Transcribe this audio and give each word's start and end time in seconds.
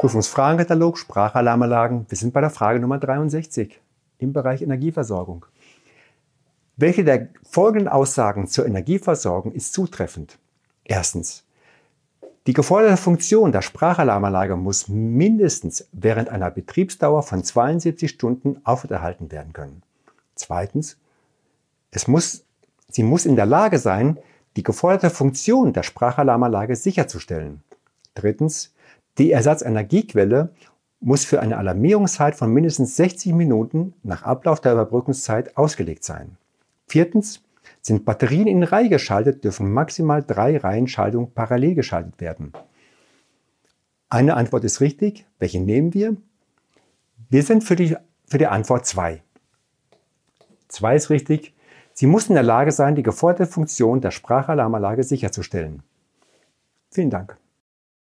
Prüfungsfragenkatalog, 0.00 0.96
Sprachalarmanlagen. 0.96 2.06
Wir 2.08 2.16
sind 2.16 2.32
bei 2.32 2.40
der 2.40 2.48
Frage 2.48 2.80
Nummer 2.80 2.96
63 2.96 3.78
im 4.16 4.32
Bereich 4.32 4.62
Energieversorgung. 4.62 5.44
Welche 6.78 7.04
der 7.04 7.28
folgenden 7.42 7.86
Aussagen 7.86 8.46
zur 8.46 8.64
Energieversorgung 8.64 9.52
ist 9.52 9.74
zutreffend? 9.74 10.38
Erstens. 10.84 11.44
Die 12.46 12.54
geforderte 12.54 12.96
Funktion 12.96 13.52
der 13.52 13.60
Sprachalarmanlage 13.60 14.56
muss 14.56 14.88
mindestens 14.88 15.86
während 15.92 16.30
einer 16.30 16.50
Betriebsdauer 16.50 17.22
von 17.22 17.44
72 17.44 18.10
Stunden 18.10 18.58
aufrechterhalten 18.64 19.30
werden 19.30 19.52
können. 19.52 19.82
Zweitens. 20.34 20.96
Es 21.90 22.08
muss, 22.08 22.44
sie 22.88 23.02
muss 23.02 23.26
in 23.26 23.36
der 23.36 23.44
Lage 23.44 23.78
sein, 23.78 24.16
die 24.56 24.62
geforderte 24.62 25.10
Funktion 25.10 25.74
der 25.74 25.82
Sprachalarmanlage 25.82 26.74
sicherzustellen. 26.74 27.62
Drittens. 28.14 28.72
Die 29.18 29.32
Ersatzenergiequelle 29.32 30.54
muss 31.00 31.24
für 31.24 31.40
eine 31.40 31.56
Alarmierungszeit 31.56 32.34
von 32.34 32.52
mindestens 32.52 32.96
60 32.96 33.32
Minuten 33.32 33.94
nach 34.02 34.22
Ablauf 34.22 34.60
der 34.60 34.72
Überbrückungszeit 34.72 35.56
ausgelegt 35.56 36.04
sein. 36.04 36.36
Viertens, 36.86 37.42
sind 37.82 38.04
Batterien 38.04 38.46
in 38.46 38.62
Reihe 38.62 38.88
geschaltet, 38.88 39.44
dürfen 39.44 39.72
maximal 39.72 40.22
drei 40.22 40.56
Reihenschaltungen 40.56 41.32
parallel 41.32 41.74
geschaltet 41.74 42.20
werden. 42.20 42.52
Eine 44.08 44.34
Antwort 44.34 44.64
ist 44.64 44.80
richtig. 44.80 45.26
Welche 45.38 45.60
nehmen 45.60 45.94
wir? 45.94 46.16
Wir 47.28 47.42
sind 47.42 47.62
für 47.62 47.76
die, 47.76 47.96
für 48.26 48.38
die 48.38 48.48
Antwort 48.48 48.86
2. 48.86 49.22
2 50.68 50.96
ist 50.96 51.10
richtig. 51.10 51.54
Sie 51.92 52.06
muss 52.06 52.28
in 52.28 52.34
der 52.34 52.42
Lage 52.42 52.72
sein, 52.72 52.94
die 52.94 53.02
geforderte 53.02 53.46
Funktion 53.46 54.00
der 54.00 54.10
Sprachalarmanlage 54.10 55.04
sicherzustellen. 55.04 55.82
Vielen 56.90 57.10
Dank. 57.10 57.36